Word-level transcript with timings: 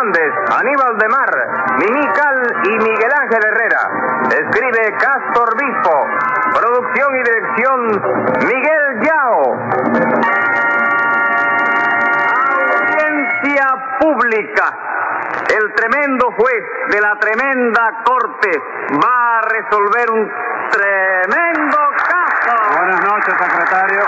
Aníbal 0.00 0.96
de 0.96 1.08
Mar, 1.08 1.76
Mimical 1.78 2.56
y 2.62 2.68
Miguel 2.68 3.12
Ángel 3.20 3.44
Herrera. 3.44 3.90
Escribe 4.30 4.96
Castor 4.96 5.56
Bispo. 5.58 6.06
Producción 6.54 7.16
y 7.16 7.22
dirección 7.24 8.02
Miguel 8.46 9.00
Yao. 9.02 9.58
Audiencia 12.54 13.66
pública. 13.98 14.78
El 15.50 15.74
tremendo 15.74 16.30
juez 16.30 16.64
de 16.90 17.00
la 17.00 17.16
tremenda 17.16 18.04
corte 18.04 18.50
va 19.02 19.38
a 19.38 19.42
resolver 19.48 20.10
un 20.12 20.30
tremendo 20.70 21.78
caso. 21.96 22.78
Buenas 22.78 23.00
noches, 23.04 23.34
secretario. 23.36 24.02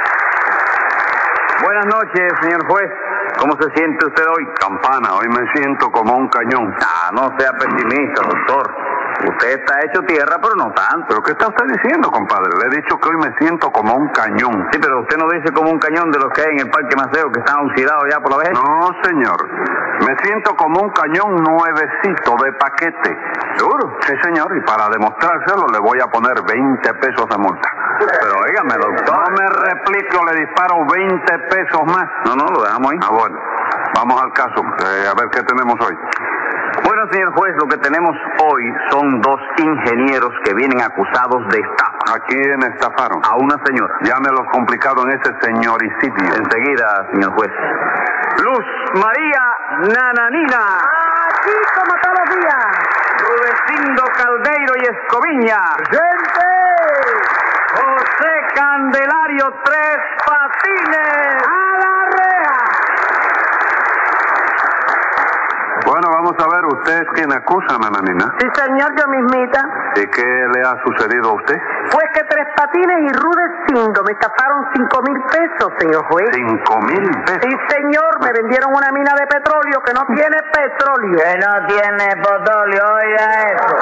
Buenas 1.64 1.86
noches, 1.86 2.32
señor 2.42 2.64
juez. 2.68 2.90
¿Cómo 3.40 3.56
se 3.58 3.72
siente 3.72 4.04
usted 4.04 4.24
hoy? 4.36 4.44
Campana, 4.60 5.16
hoy 5.16 5.26
me 5.28 5.40
siento 5.54 5.90
como 5.90 6.14
un 6.14 6.28
cañón. 6.28 6.74
Ah, 6.84 7.08
no 7.14 7.32
sea 7.38 7.50
pesimista, 7.56 8.20
doctor. 8.20 8.68
Usted 9.32 9.48
está 9.56 9.80
hecho 9.80 10.02
tierra, 10.02 10.36
pero 10.42 10.54
no 10.56 10.70
tanto. 10.76 11.06
¿Pero 11.08 11.22
qué 11.22 11.32
está 11.32 11.48
usted 11.48 11.64
diciendo, 11.72 12.10
compadre? 12.10 12.52
Le 12.60 12.66
he 12.68 12.80
dicho 12.82 13.00
que 13.00 13.08
hoy 13.08 13.16
me 13.16 13.32
siento 13.38 13.72
como 13.72 13.94
un 13.94 14.08
cañón. 14.12 14.68
Sí, 14.70 14.78
pero 14.78 15.00
usted 15.00 15.16
no 15.16 15.24
dice 15.32 15.54
como 15.54 15.70
un 15.70 15.78
cañón 15.78 16.10
de 16.10 16.18
los 16.18 16.28
que 16.34 16.42
hay 16.42 16.52
en 16.52 16.60
el 16.60 16.70
Parque 16.70 16.94
Maceo 16.96 17.32
que 17.32 17.40
están 17.40 17.64
oxidados 17.64 18.04
ya 18.12 18.20
por 18.20 18.30
la 18.32 18.38
vez. 18.44 18.52
No, 18.52 18.92
señor. 19.08 19.40
Me 20.04 20.16
siento 20.20 20.54
como 20.56 20.80
un 20.80 20.90
cañón 20.90 21.36
nuevecito 21.40 22.36
de 22.44 22.52
paquete. 22.52 23.16
¿Seguro? 23.56 23.96
Sí, 24.04 24.12
señor, 24.20 24.52
y 24.54 24.60
para 24.68 24.88
demostrárselo 24.90 25.64
le 25.72 25.78
voy 25.80 25.98
a 26.00 26.12
poner 26.12 26.36
20 26.44 26.94
pesos 26.94 27.24
de 27.24 27.38
multa. 27.38 27.79
Pero 28.00 28.32
óigame, 28.40 28.74
doctor. 28.74 29.16
No 29.16 29.36
me 29.36 29.46
replico, 29.46 30.24
le 30.24 30.40
disparo 30.40 30.86
20 30.86 31.38
pesos 31.50 31.82
más. 31.86 32.08
No, 32.24 32.36
no, 32.36 32.46
lo 32.46 32.62
dejamos 32.62 32.92
ahí. 32.92 32.98
Ah, 33.02 33.10
bueno. 33.10 33.38
Vamos 33.94 34.22
al 34.22 34.32
caso. 34.32 34.60
Eh, 34.60 35.08
a 35.08 35.14
ver 35.20 35.28
qué 35.30 35.42
tenemos 35.42 35.74
hoy. 35.80 35.96
Bueno, 36.84 37.02
señor 37.12 37.32
juez, 37.34 37.54
lo 37.60 37.68
que 37.68 37.76
tenemos 37.78 38.16
hoy 38.42 38.64
son 38.90 39.20
dos 39.20 39.40
ingenieros 39.58 40.32
que 40.44 40.54
vienen 40.54 40.80
acusados 40.80 41.46
de 41.48 41.60
estafa. 41.60 42.16
¿A 42.16 42.18
quién 42.26 42.62
estafaron? 42.62 43.20
A 43.24 43.36
una 43.36 43.56
señora. 43.64 43.94
Llámelo 44.02 44.44
complicado 44.52 45.04
en 45.06 45.20
ese 45.20 45.32
señoricidio. 45.42 46.34
Enseguida, 46.34 47.06
señor 47.12 47.32
juez. 47.34 47.52
Luz 48.42 48.66
María 48.94 49.42
Nananina. 49.80 50.62
Aquí 51.28 51.52
como 51.76 51.92
todos 52.00 52.18
los 52.18 52.36
días. 52.40 52.66
Rudecindo 53.28 54.02
Caldeiro 54.16 54.74
y 54.76 54.86
Escoviña. 54.86 55.58
¡Gente! 55.90 56.49
Tres 59.64 59.98
Patines. 60.26 61.42
¡A 61.44 61.78
la 61.80 61.94
rea! 62.16 62.56
Bueno, 65.86 66.06
vamos 66.12 66.34
a 66.38 66.46
ver, 66.54 66.64
¿usted 66.66 67.02
es 67.02 67.08
quien 67.14 67.32
acusa, 67.32 67.78
nananina? 67.80 68.34
Sí, 68.38 68.46
señor, 68.54 68.90
yo 68.96 69.08
mismita. 69.08 69.60
¿Y 69.96 70.06
qué 70.08 70.22
le 70.54 70.60
ha 70.62 70.76
sucedido 70.84 71.30
a 71.30 71.34
usted? 71.34 71.56
Pues 71.90 72.04
que 72.14 72.22
Tres 72.24 72.46
Patines 72.54 72.98
y 73.00 73.12
Rudecindo 73.12 74.02
me 74.04 74.12
estafaron 74.12 74.68
cinco 74.74 75.02
mil 75.02 75.20
pesos, 75.24 75.72
señor 75.80 76.04
juez. 76.06 76.28
Cinco 76.32 76.78
mil 76.82 77.10
pesos. 77.24 77.40
Sí, 77.42 77.50
señor, 77.74 78.20
me 78.22 78.30
vendieron 78.32 78.70
una 78.72 78.92
mina 78.92 79.14
de 79.18 79.26
petróleo 79.26 79.82
que 79.84 79.92
no 79.94 80.06
tiene 80.14 80.36
petróleo. 80.52 81.18
Que 81.18 81.38
no 81.38 81.66
tiene 81.66 82.06
petróleo, 82.22 82.82
oiga 82.94 83.26
eso. 83.50 83.74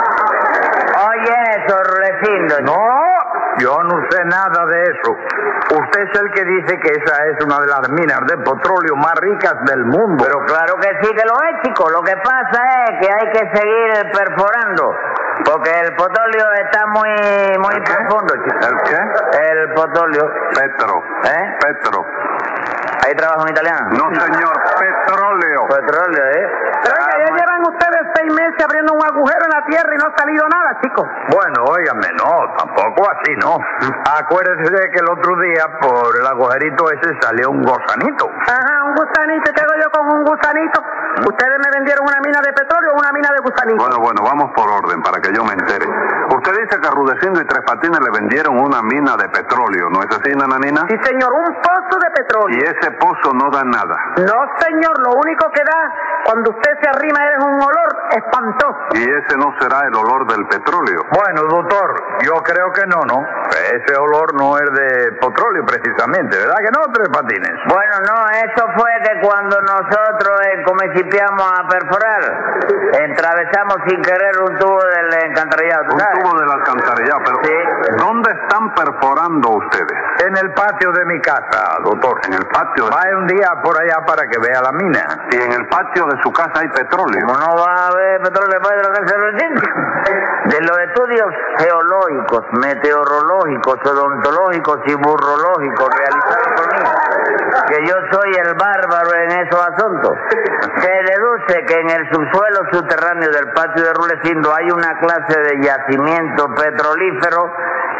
Oye 1.10 1.34
eso, 1.60 1.76
Rulecindo. 1.84 2.60
No, 2.62 2.78
yo 3.58 3.76
no 3.82 3.97
sé 4.10 4.24
nada 4.24 4.66
de 4.66 4.82
eso. 4.82 5.10
Usted 5.80 6.00
es 6.00 6.20
el 6.20 6.30
que 6.32 6.44
dice 6.44 6.78
que 6.80 6.88
esa 6.88 7.26
es 7.26 7.44
una 7.44 7.60
de 7.60 7.66
las 7.66 7.88
minas 7.90 8.20
de 8.26 8.36
petróleo 8.38 8.96
más 8.96 9.14
ricas 9.20 9.54
del 9.66 9.84
mundo. 9.84 10.24
Pero 10.24 10.44
claro 10.46 10.76
que 10.80 10.88
sí 11.02 11.14
que 11.14 11.24
lo 11.24 11.34
es, 11.48 11.62
chico. 11.62 11.90
Lo 11.90 12.02
que 12.02 12.16
pasa 12.16 12.60
es 12.88 13.06
que 13.06 13.12
hay 13.12 13.32
que 13.32 13.56
seguir 13.56 14.12
perforando. 14.12 14.94
Porque 15.44 15.70
el 15.70 15.94
petróleo 15.94 16.46
está 16.64 16.86
muy, 16.86 17.10
muy 17.58 17.80
profundo, 17.84 18.34
chico. 18.44 18.66
¿El 18.66 18.76
qué? 18.82 18.98
El 19.38 19.74
petróleo. 19.74 20.32
Petro. 20.54 21.02
¿Eh? 21.24 21.56
Petro. 21.60 22.06
¿Ahí 23.06 23.14
trabaja 23.14 23.42
un 23.42 23.50
italiano? 23.50 23.88
No, 23.92 24.10
señor, 24.10 24.52
petróleo. 24.78 25.66
Petróleo, 25.68 26.24
¿eh? 26.32 26.48
Pero 26.82 26.94
oiga, 26.98 27.26
ya 27.26 27.34
llevan 27.34 27.62
ustedes 27.62 28.02
seis 28.14 28.32
meses 28.34 28.64
abriendo 28.64 28.92
un 28.92 29.04
agujero 29.04 29.44
en 29.44 29.50
la 29.50 29.64
tierra 29.66 29.94
y 29.94 29.97
no 29.97 29.97
ha 30.08 30.18
salido 30.18 30.44
nada, 30.48 30.80
chicos. 30.82 31.06
Bueno, 31.30 31.64
óigame, 31.68 32.08
no, 32.16 32.54
tampoco 32.56 33.10
así, 33.10 33.32
¿no? 33.44 33.58
Acuérdese 34.18 34.72
de 34.72 34.90
que 34.90 34.98
el 34.98 35.10
otro 35.10 35.36
día 35.40 35.64
por 35.80 36.16
el 36.20 36.26
agujerito 36.26 36.90
ese 36.92 37.14
salió 37.20 37.50
un 37.50 37.62
gozanito. 37.62 38.30
Ajá, 38.48 38.84
un 38.84 38.94
gusanito. 38.94 39.50
¿Y 39.50 39.54
qué 39.54 39.60
hago 39.60 39.74
yo 39.82 39.90
con 39.90 40.18
un 40.18 40.24
gusanito? 40.24 40.82
¿Ustedes 41.26 41.58
me 41.58 41.70
vendieron 41.74 42.04
una 42.06 42.20
mina 42.20 42.40
de 42.40 42.52
petróleo 42.52 42.92
o 42.94 42.98
una 42.98 43.12
mina 43.12 43.28
de 43.34 43.40
gusanito? 43.42 43.78
Bueno, 43.82 43.98
bueno, 43.98 44.20
vamos 44.22 44.50
por 44.54 44.68
orden 44.70 45.02
para 45.02 45.20
que 45.20 45.32
yo 45.32 45.44
me 45.44 45.52
entere. 45.52 45.86
Usted 46.34 46.52
dice 46.62 46.80
que 46.80 46.88
Rudecindo 46.90 47.40
y 47.40 47.46
Tres 47.46 47.62
Patines 47.66 48.00
le 48.00 48.10
vendieron 48.10 48.58
una 48.58 48.82
mina 48.82 49.16
de 49.16 49.28
petróleo, 49.28 49.88
¿no 49.90 50.00
es 50.02 50.10
así, 50.12 50.30
nananina? 50.36 50.82
Sí, 50.88 50.96
señor, 51.02 51.32
un 51.32 51.54
pozo 51.62 51.94
de 51.98 52.08
Y 52.08 52.12
petróleo. 52.22 52.58
ese 52.64 52.90
pozo 52.98 53.32
no 53.34 53.50
da 53.50 53.62
nada. 53.64 53.96
No, 54.18 54.36
señor, 54.60 54.94
lo 55.00 55.12
único 55.18 55.50
que 55.52 55.62
da 55.64 55.80
cuando 56.24 56.50
usted 56.50 56.72
se 56.82 56.88
arrima 56.88 57.18
es 57.32 57.44
un 57.44 57.54
olor 57.54 57.88
espantoso. 58.10 58.78
Y 58.94 59.02
ese 59.02 59.36
no 59.38 59.54
será 59.60 59.86
el 59.86 59.94
olor 59.94 60.26
del 60.26 60.46
petróleo. 60.46 61.04
Bueno, 61.12 61.42
doctor, 61.48 62.20
yo 62.22 62.34
creo 62.42 62.72
que 62.72 62.86
no, 62.86 63.00
¿no? 63.06 63.26
Ese 63.72 63.96
olor 63.98 64.34
no 64.34 64.56
es 64.58 64.70
de 64.72 65.12
petróleo 65.12 65.64
precisamente, 65.64 66.36
¿verdad 66.36 66.56
que 66.58 66.70
no, 66.72 66.92
Tres 66.92 67.08
Patines? 67.08 67.54
Bueno, 67.68 67.94
no, 68.06 68.16
eso 68.30 68.64
fue 68.76 68.90
que 69.04 69.20
cuando 69.26 69.60
nosotros 69.60 70.40
eh, 70.46 70.62
comencipiamos 71.08 71.52
a 71.58 71.68
perforar, 71.68 72.20
entravesamos 73.04 73.76
sin 73.88 74.02
querer 74.02 74.32
un 74.42 74.58
tubo 74.58 74.78
del 74.84 75.30
encantarillado, 75.30 75.84
¿tú 75.88 75.94
Un 75.94 76.00
sabes? 76.00 76.18
tubo 76.22 76.38
del 76.38 76.50
alcantarillado, 76.50 77.20
pero 77.24 77.38
Sí. 77.42 77.96
¿dónde 77.98 78.30
están 78.32 78.74
perforando 78.74 79.48
ustedes? 79.50 79.98
En 80.26 80.36
el 80.36 80.52
patio 80.54 80.92
de 80.92 81.04
mi 81.06 81.20
casa, 81.20 81.78
doctor. 81.84 82.20
En 82.26 82.34
el 82.34 82.46
patio. 82.48 82.84
de- 82.84 82.90
Vaya 82.90 83.16
un 83.16 83.26
día 83.26 83.48
por 83.62 83.80
allá 83.80 84.04
para 84.06 84.26
que 84.28 84.38
vea 84.38 84.60
la 84.62 84.72
mina. 84.72 85.00
Y 85.30 85.36
en 85.36 85.52
el 85.52 85.66
patio 85.68 86.04
de 86.06 86.20
su 86.22 86.32
casa 86.32 86.52
hay 86.60 86.68
petróleo. 86.68 87.26
Como 87.26 87.38
no 87.38 87.56
va 87.56 87.72
a 87.72 87.86
haber 87.88 88.20
petróleo 88.22 88.58
de 88.60 88.82
lo 88.82 88.92
que 88.92 89.08
se 89.08 89.16
reciente. 89.16 89.68
De 90.48 90.60
los 90.62 90.78
estudios 90.78 91.28
geológicos, 91.58 92.44
meteorológicos, 92.52 93.76
odontológicos 93.84 94.78
y 94.86 94.94
burrológicos 94.94 95.88
realizados 95.96 96.48
por 96.56 96.72
mí, 96.74 96.80
que 97.66 97.86
yo 97.86 97.94
soy 98.12 98.30
el 98.38 98.54
bárbaro 98.54 99.14
en 99.14 99.30
esos 99.46 99.60
asuntos, 99.60 100.12
se 100.80 100.90
deduce 100.90 101.64
que 101.66 101.80
en 101.80 101.90
el 101.90 102.08
subsuelo 102.12 102.60
subterráneo 102.72 103.30
del 103.30 103.52
patio 103.52 103.84
de 103.84 103.92
Rulecindo 103.94 104.54
hay 104.54 104.70
una 104.70 104.98
clase 104.98 105.40
de 105.40 105.62
yacimiento 105.62 106.48
petrolífero 106.54 107.52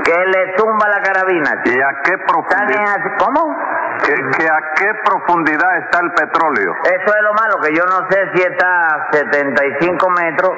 que 0.05 0.15
le 0.15 0.57
zumba 0.57 0.89
la 0.89 1.03
carabina. 1.03 1.63
¿Y 1.65 1.81
a 1.81 2.03
qué 2.03 2.15
¿Están 2.15 2.21
en 2.21 2.27
profundidad? 2.27 2.97
¿Cómo? 3.19 3.57
¿Que, 4.05 4.15
que 4.15 4.47
a 4.47 4.59
qué 4.77 4.93
profundidad 5.05 5.79
está 5.79 6.01
el 6.01 6.13
petróleo? 6.13 6.73
Eso 6.85 7.17
es 7.17 7.23
lo 7.23 7.35
malo, 7.35 7.61
que 7.61 7.75
yo 7.75 7.85
no 7.85 8.09
sé 8.11 8.31
si 8.35 8.43
está 8.43 8.87
a 8.87 9.09
75 9.13 10.11
metros 10.11 10.53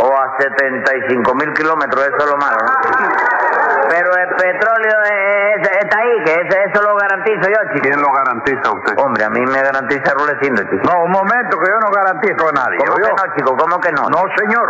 o 0.00 0.16
a 0.16 0.36
75 0.38 1.34
mil 1.34 1.52
kilómetros, 1.54 2.06
eso 2.06 2.16
es 2.16 2.30
lo 2.30 2.36
malo. 2.36 2.58
¿no? 2.64 3.37
Pero 3.88 4.08
el 4.14 4.28
petróleo 4.36 4.96
es- 5.04 5.68
es- 5.68 5.76
está 5.82 5.98
ahí, 5.98 6.24
que 6.24 6.34
ese- 6.34 6.64
eso 6.70 6.82
lo 6.82 6.94
garantizo 6.96 7.48
yo, 7.48 7.60
chico. 7.72 7.82
¿Quién 7.82 8.00
lo 8.00 8.12
garantiza 8.12 8.68
a 8.68 8.72
usted? 8.72 8.94
Hombre, 8.98 9.24
a 9.24 9.30
mí 9.30 9.40
me 9.40 9.62
garantiza 9.62 10.12
Rulecindo, 10.14 10.62
chico. 10.64 10.82
No, 10.92 11.04
un 11.04 11.10
momento, 11.12 11.58
que 11.58 11.66
yo 11.70 11.78
no 11.80 11.90
garantizo 11.90 12.48
a 12.48 12.52
nadie. 12.52 12.78
¿Cómo 12.78 12.94
que 12.96 13.08
no, 13.10 13.34
chico? 13.36 13.56
¿Cómo 13.56 13.80
que 13.80 13.92
no? 13.92 14.02
No, 14.10 14.22
señor. 14.36 14.66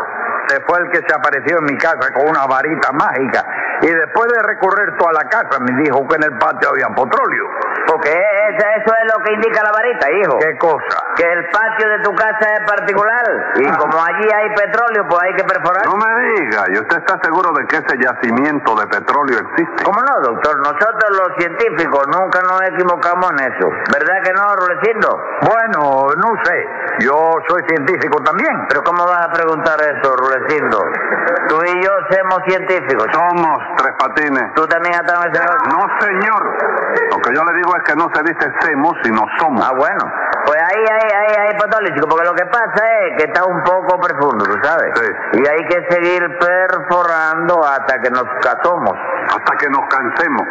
Usted 0.49 0.65
fue 0.67 0.79
el 0.81 0.91
que 0.91 1.01
se 1.07 1.13
apareció 1.15 1.59
en 1.59 1.65
mi 1.65 1.77
casa 1.77 2.09
con 2.17 2.25
una 2.31 2.47
varita 2.47 2.89
mágica. 2.93 3.45
Y 3.83 3.87
después 3.93 4.33
de 4.33 4.41
recorrer 4.49 4.97
toda 4.97 5.13
la 5.13 5.29
casa, 5.29 5.61
me 5.61 5.77
dijo 5.85 6.09
que 6.09 6.17
en 6.17 6.25
el 6.25 6.39
patio 6.39 6.71
había 6.73 6.89
petróleo. 6.89 7.45
Porque 7.87 8.09
ese- 8.09 8.69
eso 8.81 8.91
es 8.97 9.05
lo 9.13 9.23
que 9.25 9.33
indica 9.35 9.61
la 9.63 9.71
varita, 9.73 10.11
hijo. 10.11 10.39
¿Qué 10.41 10.57
cosa? 10.57 10.97
Que 11.17 11.25
el 11.31 11.45
patio 11.53 11.89
de 11.89 11.99
tu 12.01 12.15
casa 12.15 12.49
es 12.57 12.61
particular 12.65 13.25
y 13.57 13.69
como 13.77 13.97
allí 14.03 14.25
hay 14.35 14.49
petróleo, 14.55 15.05
pues 15.09 15.21
hay 15.23 15.35
que 15.37 15.45
perforar. 15.45 15.85
No 15.85 15.97
me 15.97 16.41
diga, 16.41 16.65
¿y 16.69 16.79
usted 16.81 16.97
está 16.97 17.19
seguro 17.23 17.53
de 17.53 17.67
que 17.67 17.77
ese 17.77 17.97
yacimiento 18.01 18.75
de 18.77 18.87
petróleo 18.89 19.39
existe? 19.53 19.85
¿Cómo 19.85 20.01
no, 20.01 20.33
doctor? 20.33 20.57
Nosotros 20.59 21.09
los 21.13 21.29
científicos 21.39 22.07
nunca 22.09 22.41
nos 22.43 22.61
equivocamos 22.73 23.31
en 23.37 23.53
eso. 23.53 23.69
¿Verdad 23.93 24.17
que 24.25 24.33
no, 24.33 24.45
Rulecindo? 24.57 25.09
Bueno, 25.45 26.09
no 26.17 26.29
sé. 26.45 26.57
Yo 27.01 27.15
soy 27.49 27.63
científico 27.69 28.23
también. 28.23 28.67
Pero 28.69 28.83
¿cómo 28.83 29.05
vas 29.07 29.27
a 29.27 29.33
preguntar 29.33 29.79
eso, 29.81 30.17
Rulecindo? 30.17 30.79
Tú 31.49 31.63
y 31.65 31.85
yo 31.85 31.91
somos 32.11 32.41
científicos. 32.47 33.07
Somos 33.13 33.59
tres 33.77 33.95
patines. 33.99 34.55
¿Tú 34.55 34.67
también 34.67 34.95
has 34.95 35.01
estado 35.03 35.25
en 35.25 35.33
ese? 35.33 35.43
No, 35.69 35.81
señor. 36.01 36.43
Lo 37.11 37.19
que 37.19 37.35
yo 37.35 37.45
le 37.45 37.55
digo 37.57 37.77
es 37.77 37.83
que 37.85 37.97
no 37.97 38.11
se 38.13 38.23
dice 38.23 38.53
semos, 38.61 38.95
sino 39.03 39.23
somos. 39.39 39.65
Ah, 39.65 39.73
bueno. 39.77 40.05
Pues 40.45 40.61
ahí, 40.63 40.85
ahí, 40.91 41.11
ahí, 41.13 41.35
ahí, 41.39 41.95
chico, 41.95 42.09
porque 42.09 42.27
lo 42.27 42.35
que 42.35 42.47
pasa 42.47 42.83
es 43.03 43.17
que 43.19 43.25
está 43.25 43.45
un 43.45 43.63
poco 43.65 44.01
profundo, 44.01 44.45
¿tú 44.45 44.59
sabes? 44.63 44.93
Sí. 44.95 45.41
Y 45.41 45.49
hay 45.49 45.67
que 45.69 45.87
seguir 45.91 46.23
perforando 46.39 47.65
hasta 47.65 48.01
que 48.01 48.11
nos 48.11 48.25
casamos. 48.41 48.95
Hasta 49.29 49.57
que 49.59 49.69
nos 49.69 49.87
cansemos. 49.89 50.47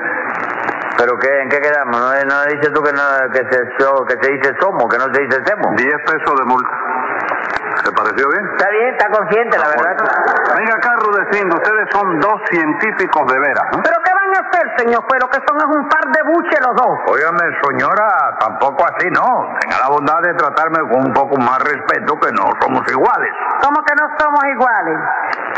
¿Pero 0.98 1.18
qué, 1.20 1.30
en 1.42 1.50
qué 1.50 1.60
quedamos? 1.62 2.00
¿No, 2.02 2.10
no 2.10 2.44
dices 2.46 2.74
tú 2.74 2.82
que, 2.82 2.92
no, 2.92 3.04
que, 3.32 3.40
se, 3.52 3.60
so- 3.80 4.04
que 4.06 4.16
se 4.22 4.32
dice 4.34 4.56
somos, 4.60 4.86
que 4.90 4.98
no 4.98 5.06
se 5.14 5.22
dice 5.22 5.42
semos? 5.46 5.76
Diez 5.78 5.96
pesos 6.06 6.36
de 6.40 6.46
multa. 6.46 6.76
¿Te 7.84 7.92
pareció 7.92 8.28
bien? 8.30 8.46
Está 8.58 8.70
bien, 8.70 8.90
está 8.98 9.10
consciente, 9.10 9.58
la 9.58 9.68
verdad. 9.70 9.96
Venga 10.58 10.74
acá, 10.76 10.96
Rudecindo, 10.98 11.56
ustedes 11.56 11.88
son 11.92 12.20
dos 12.20 12.42
científicos 12.50 13.32
de 13.32 13.40
veras. 13.40 13.66
¿Pero 13.72 13.98
qué 14.04 14.12
van 14.14 14.32
a 14.36 14.48
hacer, 14.50 14.66
señor? 14.80 15.04
Lo 15.22 15.30
que 15.30 15.40
son 15.48 15.58
es 15.58 15.70
un 15.78 15.88
par 15.88 16.02
de 16.12 16.22
buches 16.24 16.60
los 16.66 16.76
dos. 16.76 16.98
Óigame, 17.08 17.46
señora, 17.70 18.08
tampoco 18.40 18.86
así, 18.86 19.10
¿no? 19.12 19.54
Tenga 19.62 19.78
la 19.80 19.90
bondad 19.90 20.20
de 20.22 20.34
tratarme 20.34 20.80
con 20.90 21.06
un 21.06 21.14
poco 21.14 21.38
más 21.38 21.60
respeto 21.64 22.20
que 22.20 22.32
no 22.34 22.50
somos 22.62 22.82
iguales. 22.92 23.32
¿Cómo 23.62 23.82
que 23.86 23.94
no 23.96 24.08
somos 24.20 24.44
iguales? 24.46 24.98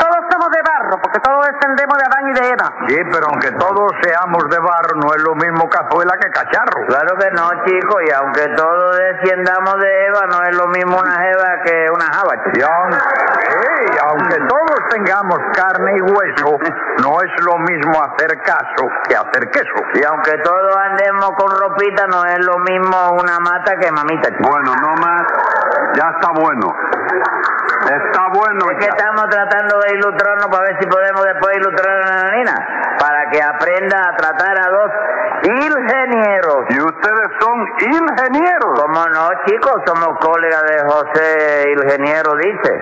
Todos 0.00 0.20
somos 0.32 0.48
de 0.48 0.62
barro, 0.64 0.96
porque 1.02 1.20
todos 1.20 1.44
descendemos 1.44 1.92
de 1.98 2.04
Adán 2.08 2.24
y 2.24 2.32
de 2.32 2.44
Eva. 2.48 2.68
Sí, 2.88 2.96
pero 3.12 3.26
aunque 3.28 3.52
todos 3.52 3.92
seamos 4.00 4.48
de 4.48 4.58
barro, 4.58 4.96
no 4.96 5.12
es 5.12 5.22
lo 5.22 5.34
mismo 5.36 5.68
cazuela 5.68 6.16
que 6.16 6.30
cacharro. 6.30 6.88
Claro 6.88 7.12
que 7.20 7.30
no, 7.36 7.44
chico, 7.68 8.00
y 8.00 8.10
aunque 8.16 8.48
todos 8.56 8.96
desciendamos 8.96 9.76
de 9.76 10.06
Eva, 10.06 10.22
no 10.32 10.42
es 10.42 10.56
lo 10.56 10.66
mismo 10.68 10.96
una 10.96 11.28
Eva 11.28 11.48
que 11.64 11.86
una 11.92 12.06
java, 12.06 12.32
chico. 12.48 12.56
Y 12.56 12.62
aunque, 12.62 12.96
sí, 12.96 13.98
aunque 14.08 14.36
todos 14.48 14.78
tengamos 14.88 15.38
carne 15.52 15.92
y 15.96 16.00
hueso, 16.00 16.58
no 17.04 17.20
es 17.20 17.32
lo 17.44 17.58
mismo 17.58 18.00
hacer 18.00 18.40
caso 18.40 18.88
que 19.08 19.16
hacer 19.16 19.50
queso. 19.50 19.78
Y 19.94 20.04
aunque 20.04 20.32
todos 20.38 20.76
andemos 20.76 21.30
con 21.36 21.50
ropita, 21.60 22.06
no 22.06 22.24
es 22.24 22.38
lo 22.40 22.58
mismo 22.60 23.12
una 23.20 23.38
mata 23.38 23.76
que 23.76 23.92
mamita, 23.92 24.30
chico. 24.30 24.48
Bueno, 24.48 24.72
no 24.80 24.94
más. 24.96 25.22
Ya 25.94 26.08
está 26.16 26.32
bueno. 26.32 26.74
Está 27.80 28.28
bueno 28.34 28.60
Es 28.72 28.78
que 28.78 28.88
estamos 28.88 29.24
tratando 29.30 29.80
de 29.80 29.94
ilustrarnos 29.94 30.46
para 30.46 30.64
ver 30.68 30.76
si 30.80 30.86
podemos 30.86 31.24
después 31.24 31.56
ilustrar 31.56 31.96
a 31.96 32.24
la 32.24 32.30
nena, 32.30 32.54
para 32.98 33.30
que 33.30 33.42
aprenda 33.42 33.96
a 34.04 34.16
tratar 34.16 34.54
a 34.58 34.68
dos 34.70 34.90
ingenieros. 35.44 36.64
Y 36.68 36.78
ustedes 36.78 37.28
son 37.40 37.56
ingenieros. 37.80 38.49
¿Cómo 38.92 39.06
no, 39.06 39.28
chicos? 39.46 39.82
Somos 39.86 40.18
colegas 40.18 40.64
de 40.66 40.82
José 40.82 41.64
Ingeniero, 41.78 42.34
dice. 42.34 42.74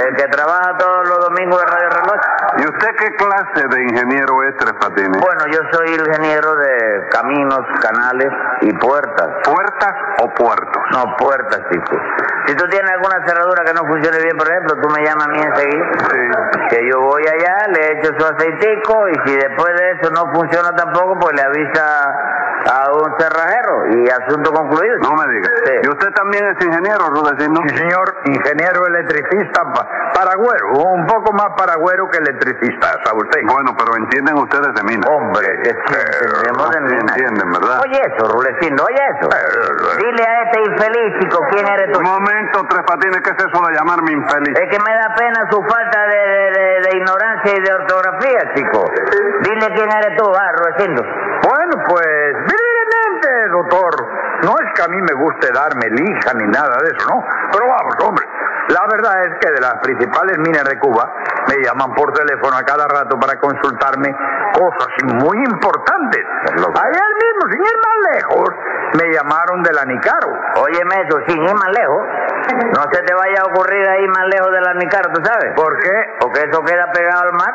El 0.00 0.16
que 0.16 0.24
trabaja 0.28 0.78
todos 0.78 1.06
los 1.06 1.28
domingos 1.28 1.60
de 1.60 1.66
Radio 1.66 1.90
Reloj. 1.90 2.20
¿Y 2.56 2.64
usted 2.64 2.88
qué 2.96 3.14
clase 3.16 3.68
de 3.68 3.82
ingeniero 3.84 4.42
es, 4.44 4.56
Tres 4.56 4.72
Patines? 4.80 5.20
Bueno, 5.20 5.44
yo 5.52 5.60
soy 5.72 5.92
ingeniero 5.92 6.54
de 6.54 7.06
caminos, 7.10 7.60
canales 7.82 8.32
y 8.62 8.72
puertas. 8.78 9.28
¿Puertas 9.44 9.92
o 10.22 10.32
puertos? 10.32 10.82
No, 10.92 11.16
puertas, 11.18 11.60
chicos. 11.70 12.00
Si 12.46 12.56
tú 12.56 12.64
tienes 12.68 12.90
alguna 12.90 13.20
cerradura 13.26 13.62
que 13.64 13.74
no 13.74 13.86
funcione 13.86 14.18
bien, 14.22 14.36
por 14.38 14.48
ejemplo, 14.48 14.74
tú 14.80 14.88
me 14.88 15.04
llamas 15.04 15.26
a 15.26 15.30
mí 15.32 15.38
enseguida. 15.38 15.84
Sí. 16.08 16.60
Que 16.70 16.88
yo 16.90 17.00
voy 17.00 17.22
allá, 17.28 17.68
le 17.68 17.98
echo 17.98 18.10
su 18.18 18.24
aceitico 18.24 19.08
y 19.10 19.14
si 19.28 19.36
después 19.36 19.68
de 19.76 19.90
eso 20.00 20.10
no 20.12 20.32
funciona 20.32 20.74
tampoco, 20.74 21.18
pues 21.20 21.36
le 21.36 21.42
avisa 21.42 22.42
a 22.70 22.92
un 22.92 23.18
cerrajero 23.18 23.86
y 23.90 24.08
asunto 24.08 24.52
concluido. 24.52 24.96
No 24.98 25.12
me 25.14 25.26
Sí. 25.42 25.72
¿Y 25.82 25.88
usted 25.88 26.10
también 26.14 26.44
es 26.46 26.56
ingeniero, 26.64 27.06
Rudecindo? 27.10 27.60
Sí, 27.68 27.76
señor, 27.76 28.06
ingeniero 28.24 28.86
electricista, 28.86 29.62
pa- 29.72 29.86
paragüero, 30.14 30.72
un 30.78 31.06
poco 31.06 31.32
más 31.32 31.50
paragüero 31.56 32.08
que 32.10 32.18
electricista, 32.18 32.88
¿sabe 33.04 33.18
usted? 33.22 33.40
Bueno, 33.46 33.74
pero 33.78 33.96
entienden 33.96 34.36
ustedes 34.38 34.74
de 34.74 34.82
mina. 34.84 35.06
Hombre, 35.10 35.46
que 35.62 35.70
entendemos 35.70 36.70
de 36.70 36.80
mina. 36.80 37.12
entienden, 37.14 37.48
¿verdad? 37.52 37.80
Oye 37.82 38.00
eso, 38.02 38.22
Rulecindo, 38.30 38.84
oye 38.84 39.02
eso. 39.18 39.28
Dile 39.98 40.22
a 40.22 40.42
este 40.46 40.58
infeliz, 40.70 41.08
chico, 41.20 41.38
quién 41.50 41.66
eres 41.66 41.90
tú. 41.92 41.98
Un 41.98 42.04
momento, 42.10 42.62
Tres 42.68 42.82
Patines, 42.86 43.20
¿qué 43.22 43.30
es 43.30 43.38
eso 43.44 43.58
de 43.66 43.74
llamarme 43.74 44.12
infeliz? 44.12 44.54
Es 44.58 44.68
que 44.70 44.78
me 44.82 44.92
da 44.94 45.14
pena 45.14 45.40
su 45.50 45.58
falta 45.62 46.00
de, 46.06 46.16
de- 46.16 46.50
de- 46.52 46.80
de 46.82 46.90
ignorancia 46.98 47.52
y 47.56 47.60
de 47.62 47.72
ortografía, 47.74 48.40
chico. 48.54 48.84
Dile 49.42 49.66
quién 49.74 49.88
eres 49.90 50.16
tú, 50.16 50.26
ah, 50.34 50.50
Rulecindo. 50.58 51.02
Bueno, 51.02 51.74
pues, 51.88 52.32
brevemente, 52.46 53.28
doctor. 53.50 53.92
No 54.42 54.50
es 54.58 54.68
que 54.74 54.82
a 54.82 54.88
mí 54.88 55.00
me 55.00 55.14
guste 55.14 55.48
darme 55.52 55.88
lija 55.90 56.34
ni 56.34 56.46
nada 56.50 56.76
de 56.82 56.88
eso, 56.96 57.08
¿no? 57.08 57.24
Pero 57.52 57.64
vamos, 57.68 57.94
hombre. 58.02 58.26
La 58.68 58.86
verdad 58.90 59.20
es 59.26 59.38
que 59.40 59.50
de 59.52 59.60
las 59.60 59.74
principales 59.82 60.38
minas 60.38 60.64
de 60.64 60.78
Cuba 60.78 61.12
me 61.48 61.62
llaman 61.62 61.92
por 61.94 62.12
teléfono 62.12 62.56
a 62.56 62.62
cada 62.62 62.86
rato 62.86 63.18
para 63.18 63.38
consultarme 63.38 64.14
cosas 64.54 64.88
muy 65.18 65.36
importantes. 65.38 66.22
Ayer 66.46 67.10
mismo, 67.20 67.42
sin 67.50 67.62
ir 67.62 67.78
más 67.82 67.98
lejos, 68.14 68.48
me 68.98 69.12
llamaron 69.12 69.62
de 69.62 69.72
la 69.72 69.84
Nicaro. 69.84 70.30
Óyeme 70.62 70.94
eso, 71.06 71.18
sin 71.26 71.42
ir 71.42 71.54
más 71.54 71.70
lejos. 71.74 72.02
No 72.74 72.82
se 72.92 73.02
te 73.02 73.14
vaya 73.14 73.42
a 73.42 73.50
ocurrir 73.50 73.86
ahí 73.88 74.06
más 74.08 74.26
lejos 74.26 74.52
de 74.52 74.60
la 74.60 74.74
Nicara, 74.74 75.12
¿tú 75.12 75.22
sabes? 75.24 75.54
¿Por 75.54 75.78
qué? 75.80 75.96
Porque 76.20 76.40
eso 76.40 76.62
queda 76.64 76.90
pegado 76.92 77.22
al 77.22 77.32
mar. 77.32 77.54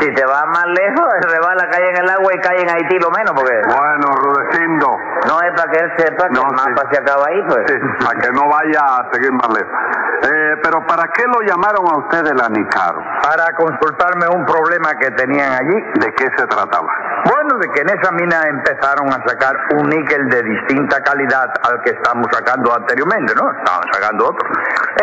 Si 0.00 0.12
te 0.14 0.24
vas 0.24 0.44
más 0.46 0.66
lejos, 0.66 1.08
rebala, 1.32 1.68
cae 1.70 1.90
en 1.90 1.96
el 1.96 2.10
agua 2.10 2.32
y 2.34 2.38
cae 2.40 2.60
en 2.62 2.70
Haití 2.70 2.98
lo 2.98 3.10
menos, 3.10 3.32
porque 3.34 3.60
Bueno, 3.66 4.06
Rudecindo. 4.14 4.86
No 5.28 5.40
es 5.42 5.52
para 5.54 5.70
que 5.70 5.78
él 5.84 5.92
sepa 5.98 6.28
que 6.28 6.34
No, 6.34 6.42
el 6.48 6.56
mapa 6.56 6.82
sí. 6.88 6.96
se 6.96 6.98
acaba 7.02 7.22
ahí, 7.28 7.42
pues. 7.46 7.60
Sí, 7.68 7.74
para 8.04 8.18
que 8.20 8.30
no 8.32 8.42
vaya 8.48 8.80
a 8.80 9.08
seguir 9.12 9.32
más 9.32 9.48
lejos. 9.52 9.72
Eh, 10.18 10.54
pero 10.64 10.84
¿para 10.86 11.04
qué 11.12 11.22
lo 11.28 11.40
llamaron 11.46 11.86
a 11.86 11.98
usted 11.98 12.24
de 12.24 12.34
la 12.34 12.48
Nicaro? 12.48 12.98
Para 13.22 13.46
consultarme 13.54 14.26
un 14.34 14.44
problema 14.46 14.90
que 14.98 15.10
tenían 15.12 15.52
allí. 15.52 15.78
¿De 16.00 16.12
qué 16.14 16.26
se 16.36 16.46
trataba? 16.46 16.88
Bueno, 17.30 17.58
de 17.60 17.68
que 17.70 17.80
en 17.82 17.90
esa 17.90 18.10
mina 18.12 18.42
empezaron 18.48 19.06
a 19.12 19.22
sacar 19.28 19.54
un 19.78 19.88
níquel 19.90 20.28
de 20.28 20.42
distinta 20.42 21.00
calidad 21.02 21.46
al 21.62 21.80
que 21.82 21.90
estamos 21.90 22.26
sacando 22.32 22.74
anteriormente, 22.74 23.34
¿no? 23.36 23.50
Estaban 23.58 23.82
sacando 23.92 24.26
otro. 24.30 24.48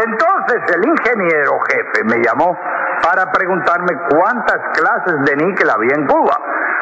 Entonces 0.04 0.60
el 0.76 0.86
ingeniero 0.90 1.60
jefe 1.70 2.04
me 2.06 2.18
llamó 2.24 2.58
para 3.02 3.32
preguntarme 3.32 3.94
cuántas 4.10 4.58
clases 4.74 5.16
de 5.26 5.36
níquel 5.46 5.70
había 5.70 5.96
en 5.96 6.08
Cuba, 6.08 6.36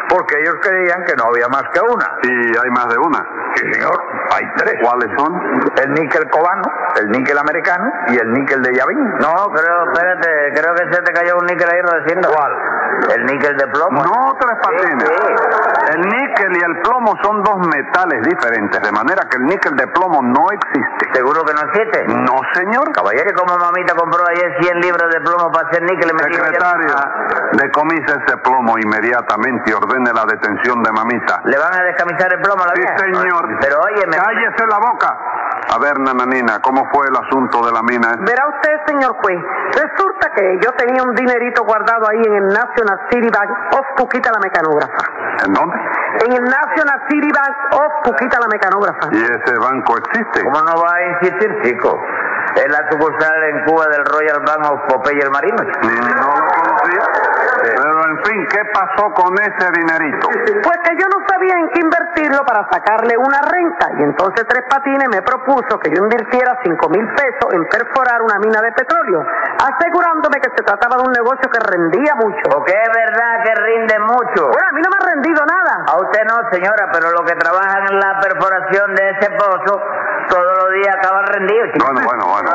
porque 0.09 0.39
ellos 0.39 0.55
creían 0.61 1.03
que 1.05 1.15
no 1.15 1.25
había 1.25 1.47
más 1.47 1.63
que 1.73 1.79
una. 1.81 2.07
Y 2.23 2.57
hay 2.57 2.69
más 2.71 2.88
de 2.89 2.97
una. 2.97 3.19
Sí, 3.55 3.73
señor, 3.73 3.97
hay 4.31 4.44
tres. 4.57 4.75
¿Cuáles 4.81 5.09
son? 5.17 5.33
El 5.81 5.94
níquel 5.94 6.29
cubano, 6.29 6.63
el 7.00 7.09
níquel 7.11 7.38
americano 7.38 7.91
y 8.07 8.17
el 8.17 8.31
níquel 8.33 8.61
de 8.61 8.75
Yavin. 8.75 9.03
No, 9.19 9.33
creo, 9.53 9.91
espérate, 9.91 10.53
creo 10.53 10.75
que 10.75 10.95
se 10.95 11.01
te 11.01 11.13
cayó 11.13 11.38
un 11.38 11.45
níquel 11.45 11.69
ahí, 11.69 11.81
Rudecindo. 11.81 12.29
¿Cuál? 12.31 12.53
El 13.15 13.25
níquel 13.25 13.57
de 13.57 13.67
plomo. 13.67 14.03
No, 14.03 14.38
Tres 14.39 14.57
Patines. 14.61 15.07
Sí, 15.07 15.15
sí. 15.15 15.94
El 15.94 16.01
níquel 16.01 16.57
y 16.57 16.63
el 16.63 16.81
plomo 16.81 17.13
son 17.23 17.44
dos 17.44 17.67
metales 17.67 18.21
diferentes, 18.23 18.81
de 18.81 18.91
manera 18.91 19.23
que 19.29 19.38
el 19.38 19.45
níquel 19.45 19.75
de 19.75 19.88
plomo 19.88 20.21
no 20.21 20.45
existe. 20.51 21.02
¿Seguro 21.13 21.44
que 21.45 21.54
no 21.54 21.62
existe? 21.69 22.06
No, 22.07 22.36
señor. 22.54 22.92
Caballero, 22.92 23.30
¿y 23.30 23.33
como 23.33 23.57
mamita 23.57 23.94
compró 23.95 24.24
ayer 24.30 24.51
100 24.62 24.80
libras 24.81 25.10
de 25.13 25.21
plomo 25.21 25.51
para 25.51 25.68
hacer 25.69 25.83
níquel 25.83 26.10
Secretario, 26.10 26.95
decomisa 27.54 28.18
ese 28.25 28.37
plomo 28.37 28.78
inmediatamente 28.78 29.69
y 29.69 29.73
ordene 29.73 30.11
la 30.14 30.26
detención 30.26 30.81
de 30.83 30.92
mamita. 30.92 31.42
¿Le 31.45 31.57
van 31.57 31.73
a 31.73 31.83
descamisar 31.83 32.33
el 32.33 32.42
plomo 32.42 32.64
a 32.64 32.68
la 32.68 32.73
Sí, 32.76 32.81
vieja? 32.81 32.97
señor. 32.97 33.47
Pero 33.61 33.78
oye, 33.81 34.04
me... 34.07 34.18
Cállese 34.18 34.68
la 34.68 34.78
boca. 34.80 35.18
A 35.73 35.80
ver, 35.80 35.99
nananina, 35.99 36.59
¿cómo 36.61 36.87
fue 36.94 37.07
el 37.07 37.15
asunto 37.18 37.65
de 37.65 37.71
la 37.71 37.81
mina? 37.81 38.13
Verá 38.19 38.45
usted, 38.45 38.73
señor 38.85 39.15
juez, 39.23 39.39
resulta 39.73 40.30
que 40.35 40.59
yo 40.61 40.69
tenía 40.77 41.01
un 41.01 41.15
dinerito 41.15 41.63
guardado 41.63 42.07
ahí 42.09 42.21
en 42.27 42.35
el 42.35 42.47
National 42.49 42.99
City 43.09 43.27
Bank 43.33 43.49
of 43.73 43.85
Puquita 43.97 44.30
la 44.31 44.39
mecanógrafa. 44.39 45.01
¿En 45.44 45.51
dónde? 45.53 45.75
En 46.25 46.31
el 46.33 46.44
National 46.44 47.01
City 47.09 47.31
Bank 47.33 47.73
of 47.73 47.92
Puquita 48.03 48.39
la 48.39 48.47
mecanógrafa. 48.53 49.09
¿Y 49.13 49.18
ese 49.18 49.57
banco 49.57 49.97
existe? 49.97 50.44
¿Cómo 50.44 50.61
no 50.61 50.75
va 50.77 50.94
a 50.94 51.01
insistir, 51.13 51.61
chico? 51.63 51.99
Es 52.56 52.69
la 52.69 52.87
sucursal 52.92 53.44
en 53.49 53.65
Cuba 53.65 53.87
del 53.87 54.06
Royal 54.06 54.44
Bank 54.45 54.71
of 54.71 54.80
Popeye 54.94 55.23
el 55.23 55.31
Marino. 55.31 55.57
chico. 55.57 55.89
No 55.89 56.27
lo 56.37 56.47
conocía. 56.53 57.01
Pero 57.63 58.09
en 58.09 58.17
fin, 58.25 58.47
¿qué 58.51 58.61
pasó 58.73 59.13
con 59.13 59.33
ese 59.39 59.65
dinerito? 59.71 60.27
Pues 60.63 60.77
que 60.83 60.93
yo 60.99 61.07
no 61.07 61.23
sabía 61.27 61.55
en 61.55 61.69
qué 61.69 61.79
invertirlo 61.79 62.45
para 62.45 62.67
sacarle 62.69 63.15
una 63.17 63.39
renta. 63.41 63.87
Y 63.99 64.03
entonces 64.03 64.45
Tres 64.47 64.63
Patines 64.69 65.07
me 65.09 65.21
propuso 65.21 65.79
que 65.79 65.89
yo 65.95 66.03
invirtiera 66.03 66.59
cinco 66.63 66.89
mil 66.89 67.07
pesos 67.15 67.47
en 67.53 67.63
perforar 67.69 68.21
una 68.21 68.39
mina 68.39 68.59
de 68.61 68.71
petróleo, 68.71 69.25
asegurándome 69.57 70.39
que 70.41 70.51
se 70.55 70.63
trataba 70.63 70.97
de 70.97 71.03
un 71.07 71.13
negocio 71.13 71.49
que 71.49 71.59
rendía 71.59 72.15
mucho. 72.15 72.43
Porque 72.51 72.73
es 72.73 72.89
verdad 72.91 73.43
que 73.43 73.53
rinde 73.55 73.99
mucho. 73.99 74.51
Bueno, 74.51 74.67
a 74.69 74.73
mí 74.73 74.81
no 74.83 74.89
me 74.91 74.97
ha 74.99 75.05
rendido 75.15 75.41
nada. 75.45 75.85
A 75.87 75.95
usted 76.01 76.23
no, 76.27 76.35
señora, 76.51 76.89
pero 76.91 77.11
los 77.11 77.23
que 77.23 77.35
trabajan 77.35 77.83
en 77.91 77.99
la 77.99 78.19
perforación 78.19 78.95
de 78.95 79.09
ese 79.11 79.29
pozo, 79.37 79.81
todos 80.29 80.53
los 80.63 80.73
días 80.73 80.95
acaban 80.97 81.25
rendidos, 81.27 81.69
bueno, 81.79 82.01
bueno, 82.05 82.25
bueno. 82.27 82.49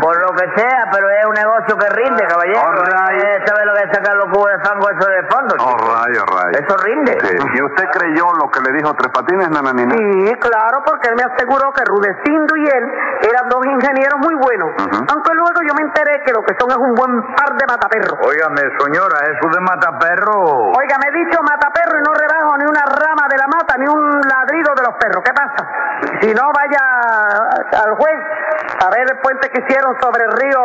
Por 0.00 0.16
lo 0.20 0.30
que 0.36 0.46
sea, 0.56 0.88
pero 0.92 1.10
es 1.10 1.26
un 1.26 1.34
negocio 1.34 1.76
que 1.76 1.88
rinde, 1.90 2.22
caballero. 2.26 2.60
All 2.60 2.76
right. 2.76 3.46
¿Sabe 3.46 3.64
lo 3.66 3.74
que 3.74 3.82
es 3.84 3.90
sacar 3.92 4.16
los 4.16 4.26
cubos 4.32 4.50
de 4.50 4.58
fango 4.64 4.88
eso 4.90 5.06
de 5.08 5.22
fondo? 5.28 5.54
Oh, 5.60 5.76
rayo, 5.76 6.22
rayo. 6.24 6.58
Eso 6.58 6.76
rinde. 6.84 7.18
Sí. 7.20 7.36
¿Y 7.36 7.62
usted 7.62 7.84
creyó 7.92 8.26
lo 8.40 8.50
que 8.50 8.60
le 8.60 8.72
dijo 8.76 8.92
Tres 8.94 9.12
Patines, 9.12 9.50
nananina? 9.50 9.94
Sí, 9.94 10.34
claro, 10.40 10.82
porque 10.84 11.08
él 11.08 11.16
me 11.16 11.24
aseguró 11.24 11.72
que 11.72 11.84
Rudecindo 11.86 12.56
y 12.56 12.64
él 12.66 12.84
eran 13.22 13.48
dos 13.48 13.64
ingenieros 13.66 14.18
muy 14.20 14.34
buenos. 14.34 14.70
Aunque 14.82 15.32
luego 15.34 15.60
yo 15.66 15.74
me 15.74 15.82
enteré 15.82 16.22
que 16.24 16.32
lo 16.32 16.42
que 16.42 16.54
son 16.58 16.70
es 16.70 16.76
un 16.76 16.94
buen 16.94 17.22
par 17.34 17.54
de 17.54 17.64
mataperros. 17.66 18.18
Óigame, 18.26 18.62
señora, 18.78 19.18
eso 19.30 19.46
de 19.48 19.60
mataperro. 19.60 20.72
Oiga, 20.74 20.96
me 20.98 21.08
he 21.08 21.24
dicho 21.24 21.38
mataperro 21.42 21.98
y 21.98 22.02
no 22.02 22.12
rebajo 22.14 22.58
ni 22.58 22.64
una 22.66 22.84
rama 22.84 23.24
de 23.30 23.36
la 23.38 23.46
mata 23.46 23.76
ni 23.78 23.86
un 23.86 24.20
ladrido 24.20 24.74
de 24.74 24.82
los 24.82 24.94
perros. 24.98 25.22
¿Qué 25.24 25.32
pasa? 25.32 25.60
Si 26.20 26.34
no, 26.34 26.42
vaya 26.52 26.82
al 27.84 27.94
juez 27.96 28.18
Saber 28.80 29.06
el 29.08 29.18
puente 29.26 29.50
que 29.50 29.58
hicieron 29.58 29.90
sobre 30.00 30.22
el 30.22 30.32
río 30.38 30.60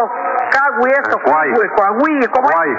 Cagüi, 0.51 0.91
eso, 0.91 1.17
Guay. 1.25 1.49
Coahuí, 1.73 2.19
¿cómo 2.29 2.49
es? 2.49 2.55
Guay. 2.55 2.71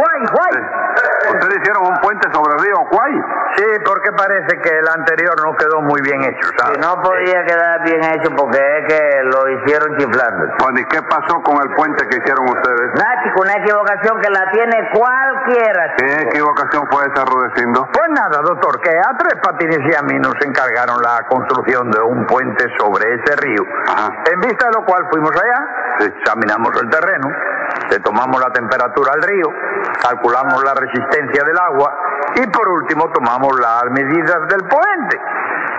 Guay, 0.00 0.20
guay. 0.32 0.56
Sí. 0.96 1.28
Ustedes 1.28 1.58
hicieron 1.60 1.82
un 1.92 1.96
puente 2.00 2.24
sobre 2.32 2.54
el 2.56 2.60
río 2.64 2.76
Guay. 2.88 3.14
Sí, 3.56 3.66
porque 3.84 4.12
parece 4.12 4.60
que 4.62 4.68
el 4.68 4.88
anterior 4.88 5.34
no 5.44 5.52
quedó 5.56 5.80
muy 5.82 6.00
bien 6.02 6.22
hecho, 6.24 6.48
¿sabes? 6.58 6.78
no 6.78 7.00
podía 7.02 7.44
quedar 7.44 7.82
bien 7.84 8.04
hecho 8.04 8.30
porque 8.36 8.56
es 8.56 8.84
que 8.88 9.00
lo 9.24 9.48
hicieron 9.48 9.96
chiflando. 9.96 10.44
Bueno, 10.60 10.78
¿y 10.80 10.84
qué 10.86 11.00
pasó 11.02 11.40
con 11.42 11.56
el 11.60 11.74
puente 11.74 12.06
que 12.08 12.16
hicieron 12.16 12.44
ustedes? 12.48 12.88
Nada, 12.94 13.22
chico, 13.24 13.40
una 13.42 13.56
equivocación 13.56 14.20
que 14.20 14.30
la 14.30 14.44
tiene 14.52 14.76
cualquiera. 14.92 15.96
chico. 15.96 16.06
¿Qué 16.06 16.28
equivocación 16.28 16.82
fue 16.90 17.04
esa, 17.12 17.24
Rudecindo? 17.24 17.88
Pues 17.92 18.08
nada, 18.10 18.40
doctor, 18.44 18.80
que 18.80 18.90
a 18.90 19.10
Tres 19.18 19.40
Patines 19.42 19.80
y 19.84 19.94
a 19.96 20.02
mí 20.02 20.18
nos 20.20 20.36
encargaron 20.44 21.00
la 21.02 21.24
construcción 21.28 21.90
de 21.90 22.00
un 22.02 22.26
puente 22.26 22.64
sobre 22.78 23.14
ese 23.14 23.36
río. 23.36 23.62
Ajá. 23.88 24.12
En 24.32 24.40
vista 24.40 24.66
de 24.68 24.72
lo 24.72 24.84
cual 24.84 25.06
fuimos 25.10 25.25
allá, 25.34 26.06
examinamos 26.06 26.70
el 26.82 26.90
terreno, 26.90 27.28
le 27.90 27.98
tomamos 28.00 28.40
la 28.40 28.50
temperatura 28.50 29.12
al 29.14 29.22
río, 29.22 29.46
calculamos 30.02 30.62
la 30.64 30.74
resistencia 30.74 31.44
del 31.44 31.58
agua 31.58 31.96
y 32.36 32.46
por 32.48 32.68
último 32.68 33.10
tomamos 33.12 33.58
las 33.60 33.84
medidas 33.90 34.48
del 34.48 34.60
puente. 34.68 35.20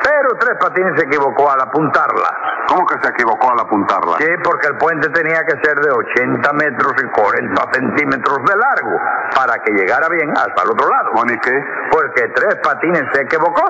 Pero 0.04 0.30
Tres 0.40 0.56
Patines 0.60 0.94
se 0.98 1.06
equivocó 1.06 1.52
al 1.52 1.62
apuntarlas. 1.62 2.32
¿Cómo 2.68 2.86
que 2.86 2.96
se 3.02 3.10
equivocó 3.10 3.52
al 3.52 3.60
apuntarla? 3.60 4.18
Sí, 4.20 4.28
porque 4.44 4.68
el 4.68 4.78
puente 4.78 5.10
tenía 5.10 5.42
que 5.46 5.56
ser 5.64 5.80
de 5.80 5.90
80 5.92 6.54
metros 6.54 6.94
y 7.02 7.08
40 7.12 7.62
centímetros 7.74 8.38
de 8.46 8.56
largo 8.58 8.96
para 9.36 9.54
que 9.64 9.72
llegara 9.74 10.08
bien 10.10 10.30
hasta 10.32 10.64
el 10.64 10.70
otro 10.72 10.88
lado. 10.90 11.12
Bueno, 11.14 11.34
¿y 11.34 11.40
qué? 11.40 11.56
Porque 11.92 12.28
Tres 12.36 12.56
Patines 12.64 13.04
se 13.14 13.22
equivocó 13.22 13.64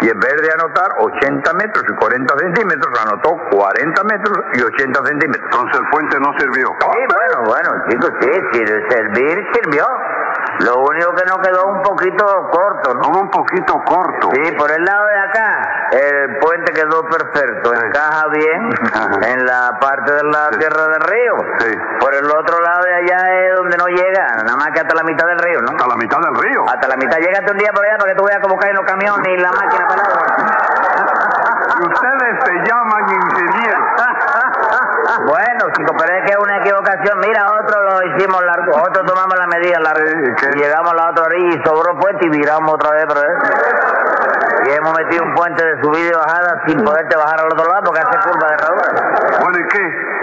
y 0.00 0.08
en 0.08 0.18
vez 0.20 0.36
de 0.40 0.50
anotar 0.52 0.88
80 0.98 1.52
metros 1.54 1.84
y 1.88 1.94
40 1.96 2.38
centímetros, 2.38 2.88
anotó 3.04 3.36
40 3.50 4.04
metros 4.04 4.38
y 4.54 4.62
80 4.62 5.04
centímetros. 5.04 5.44
Entonces 5.50 5.80
el 5.80 5.88
puente 5.90 6.20
no 6.20 6.32
sirvió. 6.38 6.66
Sí, 6.80 7.00
bueno, 7.08 7.44
bueno, 7.50 7.70
chicos, 7.90 8.10
sí, 8.20 8.30
sir- 8.52 8.86
servir 8.90 9.46
sirvió. 9.52 9.84
Lo 10.60 10.74
único 10.82 11.14
que 11.14 11.24
nos 11.24 11.38
quedó 11.38 11.64
un 11.66 11.82
poquito 11.82 12.24
corto, 12.50 12.94
¿no? 12.94 13.00
Como 13.02 13.20
un 13.20 13.30
poquito 13.30 13.74
corto. 13.84 14.28
Sí, 14.34 14.52
por 14.58 14.70
el 14.70 14.84
lado 14.84 15.06
de 15.06 15.18
acá, 15.20 15.88
el 15.92 16.38
puente 16.38 16.72
quedó 16.72 17.02
perfecto, 17.08 17.72
encaja 17.74 18.26
bien 18.28 18.68
en 19.22 19.46
la 19.46 19.70
parte 19.80 20.12
de 20.12 20.22
la 20.24 20.48
Sí. 20.52 20.58
tierra 20.58 20.82
del 20.88 21.00
río. 21.02 21.34
Sí. 21.60 21.78
Por 22.00 22.14
el 22.14 22.26
otro 22.26 22.60
lado 22.60 22.82
de 22.84 22.94
allá 22.94 23.18
es 23.46 23.56
donde 23.56 23.76
no 23.76 23.86
llega, 23.86 24.26
nada 24.44 24.56
más 24.56 24.70
que 24.72 24.80
hasta 24.80 24.94
la 24.94 25.02
mitad 25.04 25.26
del 25.28 25.38
río, 25.38 25.60
¿no? 25.62 25.70
Hasta 25.70 25.86
la 25.86 25.96
mitad 25.96 26.18
del 26.18 26.34
río. 26.34 26.64
Hasta 26.68 26.88
la 26.88 26.96
mitad, 26.96 27.18
llégate 27.18 27.52
un 27.52 27.58
día 27.58 27.70
por 27.72 27.84
allá 27.84 27.96
para 27.98 28.10
que 28.12 28.16
tú 28.18 28.24
veas 28.24 28.38
cómo 28.42 28.58
caen 28.58 28.74
los 28.74 28.84
camiones 28.84 29.28
y 29.28 29.36
la 29.38 29.52
máquina 29.52 29.86
para 29.88 30.02
el 30.02 30.10
agua. 30.10 30.26
Y 31.78 31.82
ustedes 31.86 32.44
se 32.44 32.52
llaman 32.68 33.02
ingenieros. 33.08 33.84
Bueno, 35.18 35.64
chico, 35.74 35.94
pero 35.98 36.14
es 36.14 36.24
que 36.26 36.32
es 36.32 36.38
una 36.38 36.56
equivocación. 36.58 37.18
Mira, 37.18 37.46
otro 37.60 37.77
hicimos 38.02 38.42
largo, 38.44 38.72
otro 38.82 39.04
tomamos 39.04 39.34
la 39.38 39.46
medida. 39.46 39.78
Y 40.54 40.58
llegamos 40.58 40.92
a 40.92 40.96
la 40.96 41.10
otra 41.10 41.24
orilla 41.24 41.56
y 41.56 41.64
sobró 41.64 41.98
puente 41.98 42.26
y 42.26 42.30
viramos 42.30 42.74
otra 42.74 42.92
vez, 42.92 43.06
pero 43.08 43.20
Y 44.66 44.70
hemos 44.72 44.92
metido 44.98 45.24
un 45.24 45.34
puente 45.34 45.64
de 45.64 45.82
subida 45.82 46.08
y 46.08 46.16
bajada 46.16 46.62
sin 46.66 46.84
poderte 46.84 47.16
bajar 47.16 47.40
al 47.40 47.46
otro 47.46 47.66
lado 47.66 47.82
porque 47.84 48.00
hace 48.00 48.18
curva 48.18 48.48
de 48.48 48.54
herradura. 48.54 49.40
Bueno, 49.40 49.58
¿y 49.58 49.68
qué? 49.68 50.18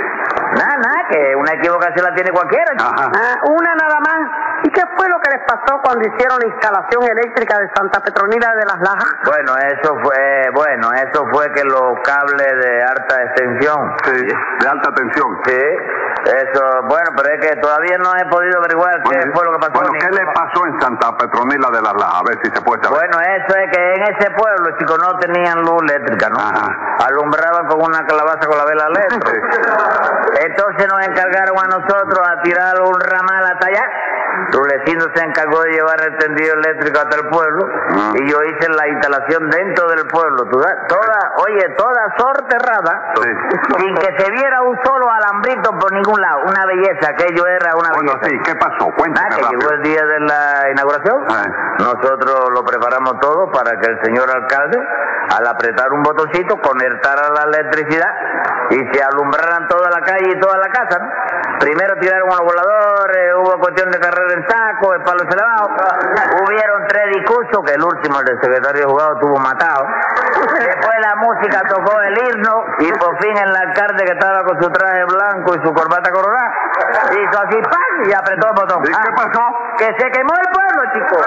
Nada, 0.55 0.77
nada, 0.77 1.07
que 1.09 1.35
una 1.35 1.51
equivocación 1.53 2.05
la 2.05 2.15
tiene 2.15 2.31
cualquiera. 2.31 2.71
Ajá. 2.77 3.11
Ah, 3.13 3.35
una 3.43 3.75
nada 3.75 3.99
más. 3.99 4.45
¿Y 4.63 4.69
qué 4.71 4.81
fue 4.97 5.07
lo 5.09 5.19
que 5.19 5.29
les 5.35 5.43
pasó 5.45 5.79
cuando 5.83 6.07
hicieron 6.07 6.39
la 6.39 6.47
instalación 6.47 7.03
eléctrica 7.03 7.59
de 7.59 7.69
Santa 7.75 7.99
Petronila 7.99 8.55
de 8.55 8.65
las 8.65 8.79
Lajas? 8.79 9.13
Bueno, 9.25 9.53
eso 9.57 9.97
fue, 10.01 10.49
bueno, 10.53 10.84
que 11.55 11.63
los 11.63 11.99
cables 12.03 12.51
de 12.61 12.83
alta 12.83 13.23
extensión. 13.23 13.79
Sí, 14.03 14.25
de 14.59 14.67
alta 14.67 14.91
tensión. 14.93 15.39
Sí, 15.45 15.57
eso, 16.25 16.61
bueno, 16.87 17.09
pero 17.15 17.29
es 17.35 17.39
que 17.49 17.55
todavía 17.61 17.97
no 17.99 18.09
he 18.17 18.25
podido 18.29 18.57
averiguar 18.59 18.91
qué 19.09 19.19
fue 19.33 19.45
lo 19.45 19.51
que 19.53 19.59
pasó. 19.59 19.73
Bueno, 19.73 19.91
¿qué 19.99 20.09
le 20.11 20.25
pasó 20.33 20.65
en 20.67 20.81
Santa 20.81 21.15
Petronila 21.17 21.69
de 21.71 21.81
las 21.81 21.93
Lajas? 21.93 22.21
A 22.21 22.23
ver 22.27 22.37
si 22.43 22.49
se 22.51 22.61
puede 22.61 22.81
saber. 22.83 22.97
Bueno, 22.99 23.17
eso 23.21 23.57
es 23.57 23.67
que 23.71 23.93
en 23.95 24.01
ese 24.03 24.27
pueblo, 24.31 24.77
chicos, 24.77 24.97
no 24.99 25.19
tenían 25.19 25.61
luz 25.61 25.81
eléctrica, 25.89 26.29
¿no? 26.29 26.37
Ajá. 26.39 26.67
Alumbraban 27.07 27.67
con 27.67 27.81
una 27.83 28.05
calabaza 28.05 28.47
con 28.47 28.57
la 28.57 28.65
vela 28.65 28.85
eléctrica. 28.93 29.47
Entonces 30.41 30.87
nos 30.91 31.07
encargaron 31.07 31.55
a 31.57 31.67
nosotros 31.79 32.19
a 32.27 32.41
tirar 32.41 32.73
un 32.81 32.99
ramal 32.99 33.43
hasta 33.45 33.67
allá. 33.67 33.83
Rulecindo 34.51 35.05
se 35.15 35.23
encargó 35.23 35.61
de 35.61 35.71
llevar 35.71 35.95
el 36.01 36.17
tendido 36.17 36.53
eléctrico 36.55 36.99
hasta 36.99 37.15
el 37.17 37.29
pueblo 37.29 37.69
Ah. 37.95 38.11
y 38.15 38.29
yo 38.29 38.37
hice 38.43 38.67
la 38.69 38.87
instalación 38.89 39.49
dentro 39.49 39.87
del 39.89 40.05
pueblo. 40.07 40.43
¿tú 40.51 40.61
sabes? 40.61 40.75
Toda, 40.89 41.19
oye, 41.45 41.69
toda 41.77 42.01
sorterrada, 42.17 43.13
Sí. 43.15 43.29
sin 43.79 43.95
que 43.95 44.09
se 44.17 44.31
viera 44.31 44.61
un 44.63 44.77
solo 44.83 45.05
alambrito 45.11 45.71
por 45.79 45.91
ningún 45.93 46.19
lado. 46.21 46.41
Una 46.47 46.65
belleza, 46.65 47.09
aquello 47.09 47.45
era 47.47 47.75
una 47.75 47.89
Bueno, 47.93 48.13
belleza. 48.21 48.29
sí, 48.29 48.39
¿qué 48.45 48.55
pasó? 48.55 48.89
Cuéntame 48.97 49.29
Nada, 49.29 49.35
que 49.37 49.41
rápido. 49.43 49.59
llegó 49.59 49.71
el 49.73 49.81
día 49.83 50.05
de 50.05 50.19
la 50.21 50.69
inauguración. 50.71 51.25
Ah. 51.29 51.45
Nosotros 51.79 52.49
lo 52.53 52.63
preparamos 52.63 53.19
todo 53.19 53.51
para 53.51 53.71
que 53.79 53.87
el 53.91 53.99
señor 54.03 54.29
alcalde, 54.29 54.77
al 55.37 55.47
apretar 55.47 55.91
un 55.91 56.03
botoncito, 56.03 56.55
conectara 56.61 57.29
la 57.29 57.43
electricidad 57.57 58.09
y 58.71 58.77
se 58.93 59.03
alumbraran 59.03 59.67
toda 59.67 59.89
la 59.89 60.01
calle 60.01 60.29
y 60.35 60.39
toda 60.39 60.57
la 60.57 60.67
casa. 60.69 60.99
¿no? 60.99 61.09
Primero 61.59 61.95
tiraron 61.99 62.29
a 62.31 62.35
los 62.35 62.45
voladores, 62.45 63.33
hubo 63.37 63.59
cuestión 63.59 63.89
de 63.91 63.99
carrera 63.99 64.33
en 64.33 64.47
saco, 64.47 64.93
el 64.93 65.01
palo 65.03 65.19
se 65.29 65.35
lavado. 65.35 65.69
Hubieron 66.45 66.87
tres 66.87 67.05
discursos, 67.15 67.63
que 67.65 67.73
el 67.73 67.83
último, 67.83 68.19
el 68.19 68.25
del 68.25 68.41
secretario 68.41 68.81
de 68.81 68.87
jugado, 68.91 69.13
estuvo 69.13 69.37
matado. 69.39 69.85
Música 71.45 71.61
tocó 71.69 72.01
el 72.01 72.17
himno 72.17 72.65
y 72.79 72.91
por 72.97 73.21
fin 73.21 73.37
el 73.37 73.55
alcalde 73.55 74.03
que 74.03 74.13
estaba 74.13 74.41
con 74.45 74.57
su 74.63 74.67
traje 74.71 75.03
blanco 75.05 75.53
y 75.53 75.61
su 75.61 75.71
corbata 75.73 76.09
coronada 76.09 76.49
hizo 77.13 77.37
así 77.37 77.61
¡pam! 77.61 78.09
y 78.09 78.13
apretó 78.13 78.47
el 78.49 78.53
botón. 78.57 78.81
¿Y 78.81 78.87
qué 78.89 78.97
Ah, 78.97 79.13
pasó? 79.15 79.43
Que 79.77 79.85
se 79.93 80.09
quemó 80.09 80.33
el 80.33 80.49
pueblo, 80.49 80.81
chico. 80.93 81.21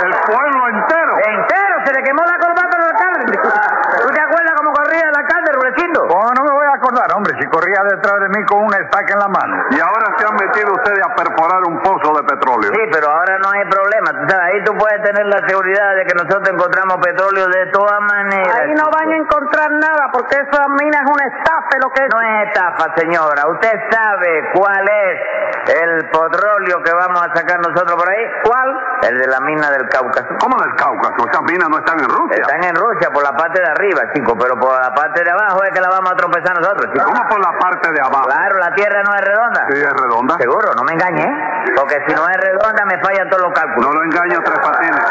El 0.00 0.12
pueblo 0.32 0.68
entero. 0.68 1.12
Entero, 1.28 1.74
se 1.84 1.92
le 1.92 2.02
quemó 2.04 2.22
la 2.24 2.38
corbata 2.40 2.72
al 2.72 2.84
alcalde. 2.88 3.36
¿Tú 4.00 4.08
te 4.08 4.20
acuerdas 4.20 4.52
cómo 4.56 4.72
corría 4.72 5.04
el 5.04 5.16
alcalde, 5.20 5.52
Rulecindo? 5.52 6.00
Oh, 6.08 6.30
no 6.32 6.40
me 6.44 6.52
voy 6.52 6.66
a 6.66 6.74
acordar, 6.80 7.06
hombre, 7.14 7.34
si 7.38 7.46
corría 7.48 7.82
detrás 7.84 8.16
de 8.20 8.28
mí 8.32 8.40
con 8.46 8.64
una 8.64 8.78
estaca 8.78 9.12
en 9.12 9.18
la 9.20 9.28
mano. 9.28 9.54
Y 9.70 9.80
ahora 9.80 10.06
se 10.16 10.24
han 10.24 10.36
metido 10.40 10.72
ustedes 10.72 11.04
a 11.04 11.14
perforar 11.14 11.60
un 11.68 11.76
pozo 11.82 12.16
de 12.16 12.22
petróleo. 12.24 12.70
Sí, 12.72 12.80
pero 12.92 13.10
ahora 13.12 13.36
no 13.44 13.48
hay 13.52 13.60
problema. 13.68 13.77
Ahí 13.98 14.62
tú 14.64 14.74
puedes 14.76 15.02
tener 15.02 15.26
la 15.26 15.40
seguridad 15.46 15.96
de 15.96 16.04
que 16.04 16.14
nosotros 16.14 16.48
encontramos 16.48 16.98
petróleo 16.98 17.46
de 17.46 17.66
todas 17.72 18.00
maneras. 18.00 18.54
Ahí 18.60 18.72
no 18.74 18.84
van 18.90 19.10
a 19.12 19.16
encontrar 19.16 19.70
nada 19.72 20.10
porque 20.12 20.36
esa 20.36 20.68
mina 20.68 20.98
es 21.02 21.08
una 21.10 21.24
estafa 21.26 21.58
lo 21.82 21.90
que 21.90 22.04
es. 22.04 22.08
No 22.12 22.20
es 22.20 22.48
estafa, 22.48 22.94
señora. 22.96 23.42
¿Usted 23.48 23.74
sabe 23.90 24.50
cuál 24.54 24.84
es 24.88 25.78
el 25.82 26.08
petróleo 26.10 26.82
que 26.82 26.92
vamos 26.92 27.22
a 27.22 27.34
sacar 27.34 27.58
nosotros 27.58 27.94
por 27.96 28.08
ahí? 28.08 28.24
¿Cuál? 28.44 28.68
El 29.02 29.18
de 29.18 29.26
la 29.26 29.40
mina 29.40 29.70
del 29.70 29.88
Cáucaso. 29.88 30.28
¿Cómo 30.40 30.56
del 30.62 30.74
Cáucaso? 30.74 31.28
Esas 31.28 31.42
minas 31.42 31.68
no 31.68 31.78
están 31.78 31.98
en 31.98 32.08
Rusia. 32.08 32.42
Están 32.42 32.64
en 32.64 32.74
Rusia 32.74 33.10
por 33.10 33.22
la 33.22 33.32
parte 33.36 33.60
de 33.60 33.68
arriba, 33.68 34.00
chico, 34.14 34.36
pero 34.38 34.58
por 34.58 34.72
la 34.80 34.94
parte 34.94 35.22
de 35.22 35.30
abajo 35.30 35.62
es 35.64 35.70
que 35.70 35.80
la 35.80 35.88
vamos 35.90 36.12
a 36.12 36.16
tropezar 36.16 36.54
nosotros, 36.58 36.92
chico. 36.92 37.04
¿Cómo 37.04 37.28
por 37.28 37.40
la 37.40 37.58
parte 37.58 37.92
de 37.92 38.00
abajo? 38.00 38.26
Claro, 38.26 38.58
la 38.58 38.74
tierra 38.74 39.02
no 39.02 39.14
es 39.14 39.22
redonda. 39.22 39.66
Sí, 39.70 39.78
es 39.78 39.92
redonda. 39.92 40.34
Seguro, 40.38 40.68
no 40.76 40.82
me 40.84 40.92
engañe, 40.92 41.22
¿eh? 41.22 41.72
Porque 41.76 42.02
si 42.06 42.14
no 42.14 42.28
es 42.28 42.36
redonda 42.36 42.84
me 42.86 42.98
fallan 43.02 43.28
todos 43.28 43.42
los 43.42 43.52
cálculos. 43.52 43.87
No 43.88 43.94
lo 43.94 44.04
engaño, 44.04 44.38
Tres 44.44 44.58
Patines. 44.58 45.02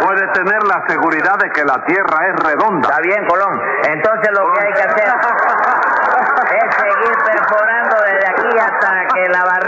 Puede 0.00 0.26
tener 0.28 0.62
la 0.62 0.82
seguridad 0.88 1.36
de 1.36 1.50
que 1.50 1.62
la 1.64 1.84
tierra 1.84 2.26
es 2.28 2.36
redonda. 2.44 2.88
Está 2.88 3.02
bien, 3.02 3.26
Colón. 3.26 3.60
Entonces 3.84 4.30
lo 4.32 4.54
que 4.54 4.66
hay 4.66 4.72
que 4.72 4.82
hacer 4.88 5.04
es 6.64 6.74
seguir 6.76 7.14
perforando 7.26 7.96
desde 8.06 8.26
aquí 8.30 8.58
hasta 8.58 9.06
que 9.12 9.28
la 9.28 9.44
barrena 9.44 9.65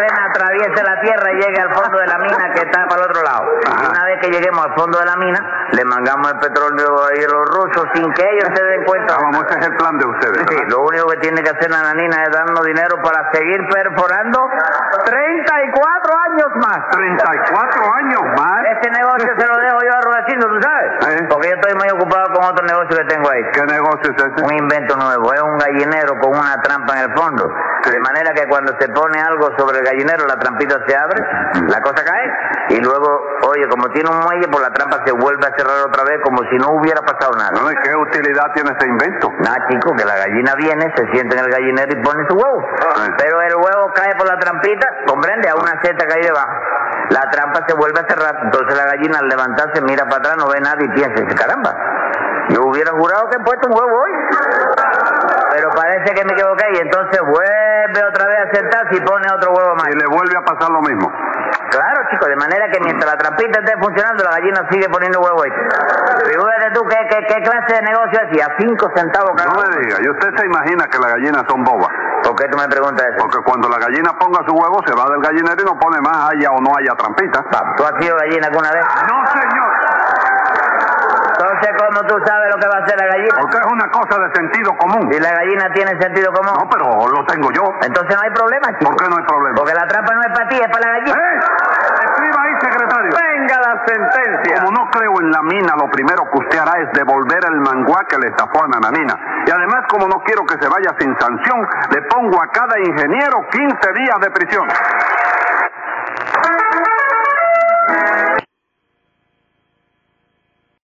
atraviese 0.58 0.82
la 0.82 1.00
tierra 1.00 1.32
y 1.32 1.36
llegue 1.36 1.60
al 1.60 1.74
fondo 1.74 1.98
de 1.98 2.06
la 2.06 2.18
mina 2.18 2.52
que 2.54 2.60
está 2.60 2.86
para 2.86 3.02
el 3.02 3.10
otro 3.10 3.22
lado. 3.22 3.44
Y 3.64 3.86
una 3.86 4.04
vez 4.04 4.20
que 4.20 4.30
lleguemos 4.30 4.66
al 4.66 4.74
fondo 4.74 4.98
de 4.98 5.06
la 5.06 5.16
mina, 5.16 5.68
le 5.72 5.84
mangamos 5.84 6.32
el 6.32 6.38
petróleo 6.38 7.04
ahí 7.06 7.22
a 7.22 7.28
los 7.28 7.44
rusos 7.46 7.84
sin 7.94 8.12
que 8.12 8.22
ellos 8.22 8.48
se 8.54 8.62
den 8.62 8.84
cuenta. 8.84 9.16
Vamos, 9.16 9.44
ese 9.48 9.58
es 9.58 9.66
el 9.66 9.76
plan 9.76 9.98
de 9.98 10.06
ustedes. 10.06 10.46
Sí, 10.48 10.56
lo 10.68 10.82
único 10.82 11.06
que 11.08 11.16
tiene 11.18 11.42
que 11.42 11.50
hacer 11.50 11.70
la 11.70 11.82
nanina 11.82 12.22
es 12.22 12.30
darnos 12.30 12.64
dinero 12.64 12.96
para 13.02 13.30
seguir 13.32 13.60
perforando 13.68 14.48
34 15.04 16.18
años 16.32 16.48
más. 16.56 16.78
34 16.90 17.94
años 17.94 18.22
más. 18.36 18.58
Este 18.72 18.90
negocio 18.90 19.28
se 19.38 19.46
lo 19.46 19.56
dejo 19.58 19.78
yo 19.84 19.92
a 19.94 20.00
Rudecindo, 20.00 20.46
¿tú 20.48 20.60
sabes? 20.60 21.20
¿Eh? 21.20 21.26
Porque 21.28 21.48
yo 21.48 21.54
estoy 21.54 21.74
muy 21.74 21.88
ocupado 21.90 22.26
con 22.34 22.37
otro 22.44 22.64
negocio 22.66 22.96
que 22.96 23.04
tengo 23.04 23.30
ahí. 23.30 23.42
¿Qué 23.52 23.62
negocio 23.62 24.10
es 24.10 24.22
ese? 24.22 24.44
Un 24.44 24.54
invento 24.54 24.96
nuevo, 24.96 25.32
es 25.32 25.42
un 25.42 25.58
gallinero 25.58 26.14
con 26.20 26.36
una 26.36 26.60
trampa 26.62 26.98
en 26.98 27.10
el 27.10 27.16
fondo. 27.16 27.44
De 27.88 28.00
manera 28.00 28.32
que 28.34 28.46
cuando 28.48 28.72
se 28.78 28.88
pone 28.88 29.20
algo 29.20 29.48
sobre 29.56 29.78
el 29.78 29.84
gallinero, 29.84 30.26
la 30.26 30.36
trampita 30.36 30.76
se 30.86 30.96
abre, 30.96 31.22
la 31.68 31.80
cosa 31.80 32.04
cae, 32.04 32.76
y 32.76 32.80
luego, 32.80 33.08
oye, 33.48 33.66
como 33.68 33.88
tiene 33.90 34.10
un 34.10 34.20
muelle, 34.20 34.46
pues 34.50 34.62
la 34.62 34.70
trampa 34.70 35.00
se 35.06 35.12
vuelve 35.12 35.46
a 35.46 35.56
cerrar 35.56 35.86
otra 35.86 36.04
vez 36.04 36.20
como 36.22 36.42
si 36.50 36.56
no 36.58 36.76
hubiera 36.76 37.00
pasado 37.00 37.32
nada. 37.36 37.50
No, 37.54 37.70
¿y 37.70 37.76
¿Qué 37.82 37.94
utilidad 37.94 38.52
tiene 38.52 38.70
ese 38.76 38.88
invento? 38.88 39.32
Nada, 39.38 39.56
chico, 39.70 39.94
que 39.96 40.04
la 40.04 40.16
gallina 40.16 40.54
viene, 40.56 40.92
se 40.96 41.06
sienta 41.12 41.38
en 41.38 41.44
el 41.44 41.50
gallinero 41.50 41.88
y 41.88 42.02
pone 42.02 42.26
su 42.28 42.34
huevo. 42.36 42.60
Sí. 42.96 43.12
Pero 43.16 43.40
el 43.40 43.54
huevo 43.56 43.92
cae 43.94 44.14
por 44.16 44.26
la 44.26 44.38
trampita, 44.38 44.86
comprende, 45.06 45.48
a 45.48 45.54
una 45.54 45.80
seta 45.80 46.06
que 46.06 46.14
hay 46.14 46.22
debajo. 46.22 46.52
La 47.10 47.30
trampa 47.30 47.64
se 47.66 47.74
vuelve 47.74 48.00
a 48.00 48.06
cerrar. 48.08 48.36
Entonces 48.42 48.76
la 48.76 48.84
gallina 48.84 49.18
al 49.20 49.28
levantarse 49.28 49.80
mira 49.82 50.04
para 50.04 50.16
atrás, 50.16 50.36
no 50.38 50.48
ve 50.48 50.60
nada 50.60 50.76
y 50.80 50.88
piensa, 50.90 51.24
caramba, 51.36 51.72
yo 52.50 52.62
hubiera 52.64 52.92
jurado 52.92 53.28
que 53.28 53.36
he 53.36 53.44
puesto 53.44 53.68
un 53.68 53.74
huevo 53.74 53.94
hoy. 54.00 54.12
Pero 55.52 55.70
parece 55.70 56.14
que 56.14 56.24
me 56.24 56.32
equivoqué 56.32 56.66
y 56.74 56.78
entonces 56.78 57.20
vuelve 57.20 58.00
otra 58.08 58.26
vez 58.26 58.38
a 58.40 58.54
sentarse 58.54 58.96
y 58.96 59.00
pone 59.00 59.26
otro 59.32 59.52
huevo 59.52 59.74
más. 59.76 59.88
Y 59.88 59.96
le 59.96 60.06
vuelve 60.06 60.36
a 60.36 60.42
pasar 60.42 60.70
lo 60.70 60.80
mismo. 60.82 61.10
Claro, 61.70 62.00
chico, 62.10 62.26
de 62.26 62.36
manera 62.36 62.68
que 62.70 62.80
mientras 62.80 63.10
la 63.10 63.18
trampita 63.18 63.60
esté 63.60 63.76
funcionando, 63.80 64.24
la 64.24 64.30
gallina 64.30 64.66
sigue 64.70 64.88
poniendo 64.88 65.20
huevo 65.20 65.42
ahí. 65.42 65.52
Figúrate 66.24 66.70
tú, 66.72 66.82
¿qué, 66.88 66.96
qué, 67.08 67.26
qué 67.26 67.42
clase 67.42 67.74
de 67.74 67.82
negocio 67.82 68.20
es? 68.24 68.36
Y 68.36 68.40
a 68.40 68.48
cinco 68.58 68.90
centavos 68.94 69.32
cada 69.36 69.52
No 69.52 69.60
me 69.60 69.84
diga, 69.84 69.96
¿y 70.00 70.08
usted 70.08 70.28
se 70.36 70.46
imagina 70.46 70.84
que 70.86 70.98
las 70.98 71.12
gallinas 71.12 71.44
son 71.48 71.64
bobas? 71.64 71.88
¿Por 72.22 72.34
qué 72.36 72.48
tú 72.48 72.58
me 72.58 72.68
preguntas 72.68 73.06
eso? 73.06 73.16
Porque 73.20 73.38
cuando 73.44 73.68
la 73.68 73.78
gallina 73.78 74.12
ponga 74.18 74.40
su 74.46 74.52
huevo, 74.54 74.80
se 74.86 74.94
va 74.94 75.04
del 75.12 75.20
gallinero 75.20 75.60
y 75.60 75.64
no 75.64 75.78
pone 75.78 76.00
más 76.00 76.30
haya 76.32 76.50
o 76.50 76.60
no 76.60 76.72
haya 76.76 76.94
trampita. 76.96 77.44
¿Tú 77.76 77.84
has 77.84 77.94
sido 78.00 78.16
gallina 78.16 78.48
alguna 78.48 78.70
vez? 78.72 78.84
No, 79.08 79.16
señor. 79.32 79.87
Entonces, 82.08 82.24
¿cómo 82.24 82.24
tú 82.24 82.24
sabes 82.24 82.48
lo 82.48 82.58
que 82.58 82.68
va 82.68 82.76
a 82.78 82.82
hacer 82.84 82.96
la 82.96 83.06
gallina? 83.06 83.34
Porque 83.40 83.58
es 83.58 83.66
una 83.68 83.88
cosa 83.92 84.14
de 84.18 84.28
sentido 84.34 84.70
común. 84.76 85.12
Si 85.12 85.20
la 85.20 85.32
gallina 85.32 85.64
tiene 85.74 85.92
sentido 86.00 86.32
común, 86.32 86.54
No, 86.56 86.64
pero 86.68 86.84
lo 86.88 87.20
tengo 87.26 87.50
yo. 87.52 87.64
entonces 87.84 88.16
no 88.16 88.22
hay 88.22 88.30
problema, 88.32 88.66
chico. 88.78 88.88
¿Por 88.90 88.96
qué 88.96 89.06
no 89.08 89.16
hay 89.18 89.24
problema? 89.28 89.56
Porque 89.56 89.74
la 89.74 89.86
trampa 89.86 90.14
no 90.14 90.20
es 90.24 90.32
para 90.32 90.48
ti, 90.48 90.56
es 90.56 90.68
para 90.72 90.82
la 90.88 90.92
gallina. 90.98 91.16
¿Eh? 91.18 91.36
Escriba 92.08 92.38
ahí, 92.42 92.52
secretario. 92.60 93.10
Venga 93.12 93.56
la 93.60 93.74
sentencia. 93.84 94.54
Como 94.64 94.72
no 94.72 94.90
creo 94.90 95.12
en 95.20 95.30
la 95.30 95.42
mina, 95.42 95.72
lo 95.76 95.90
primero 95.90 96.24
que 96.32 96.38
usted 96.40 96.58
hará 96.58 96.80
es 96.80 96.88
devolver 96.92 97.42
el 97.44 97.60
manguá 97.60 98.00
que 98.08 98.16
le 98.18 98.28
estafó 98.28 98.64
a 98.64 98.68
Nananina. 98.68 99.14
Y 99.46 99.50
además, 99.50 99.84
como 99.88 100.08
no 100.08 100.20
quiero 100.24 100.44
que 100.46 100.56
se 100.60 100.68
vaya 100.68 100.94
sin 100.98 101.12
sanción, 101.18 101.60
le 101.92 102.02
pongo 102.08 102.40
a 102.42 102.46
cada 102.48 102.78
ingeniero 102.80 103.36
15 103.50 103.92
días 103.92 104.16
de 104.20 104.30
prisión. 104.30 104.66